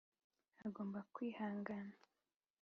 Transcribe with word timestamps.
agomba 0.65 0.99
kwihangana 1.13 1.95